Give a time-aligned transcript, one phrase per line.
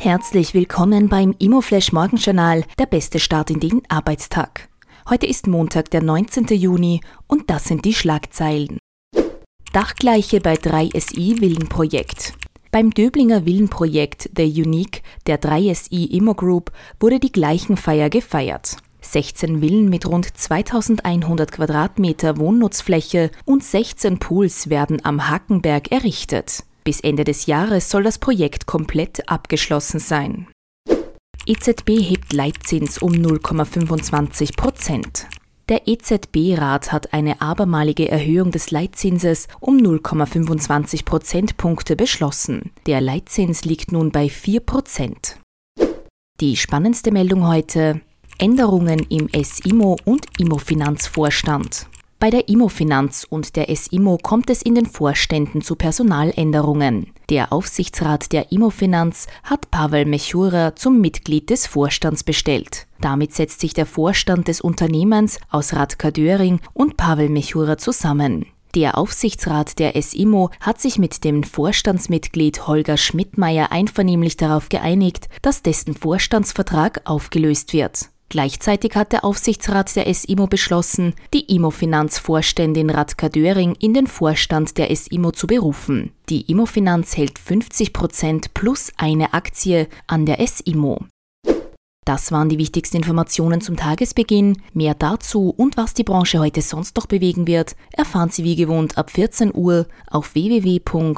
[0.00, 4.68] Herzlich willkommen beim Immoflash Morgenjournal, der beste Start in den Arbeitstag.
[5.10, 6.44] Heute ist Montag, der 19.
[6.56, 8.78] Juni und das sind die Schlagzeilen.
[9.72, 12.34] Dachgleiche bei 3SI Villenprojekt.
[12.70, 16.70] Beim Döblinger Villenprojekt The Unique der 3SI Immo Group
[17.00, 18.76] wurde die Gleichenfeier gefeiert.
[19.00, 26.62] 16 Villen mit rund 2100 Quadratmeter Wohnnutzfläche und 16 Pools werden am Hackenberg errichtet.
[26.88, 30.48] Bis Ende des Jahres soll das Projekt komplett abgeschlossen sein.
[31.44, 35.26] EZB hebt Leitzins um 0,25 Prozent.
[35.68, 42.70] Der EZB-Rat hat eine abermalige Erhöhung des Leitzinses um 0,25 Prozentpunkte beschlossen.
[42.86, 45.38] Der Leitzins liegt nun bei 4 Prozent.
[46.40, 48.00] Die spannendste Meldung heute:
[48.38, 51.87] Änderungen im SIMO und IMO-Finanzvorstand.
[52.20, 57.12] Bei der Immofinanz und der SIMO kommt es in den Vorständen zu Personaländerungen.
[57.30, 62.88] Der Aufsichtsrat der Immofinanz hat Pavel Mechura zum Mitglied des Vorstands bestellt.
[63.00, 68.46] Damit setzt sich der Vorstand des Unternehmens aus Radka Döring und Pavel Mechura zusammen.
[68.74, 75.62] Der Aufsichtsrat der SIMO hat sich mit dem Vorstandsmitglied Holger Schmidtmeier einvernehmlich darauf geeinigt, dass
[75.62, 78.08] dessen Vorstandsvertrag aufgelöst wird.
[78.30, 84.94] Gleichzeitig hat der Aufsichtsrat der SIMO beschlossen, die IMO-Finanzvorständin Radka Döring in den Vorstand der
[84.94, 86.10] SIMO zu berufen.
[86.28, 91.00] Die IMO-Finanz hält 50 Prozent plus eine Aktie an der SIMO.
[92.04, 94.60] Das waren die wichtigsten Informationen zum Tagesbeginn.
[94.72, 98.96] Mehr dazu und was die Branche heute sonst noch bewegen wird, erfahren Sie wie gewohnt
[98.98, 101.10] ab 14 Uhr auf www.imoflash.at.